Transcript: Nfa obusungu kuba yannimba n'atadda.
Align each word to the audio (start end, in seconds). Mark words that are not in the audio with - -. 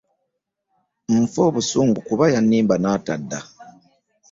Nfa 1.19 1.39
obusungu 1.49 1.97
kuba 2.07 2.25
yannimba 2.33 2.75
n'atadda. 2.79 3.39